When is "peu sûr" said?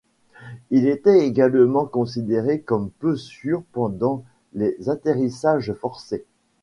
2.89-3.61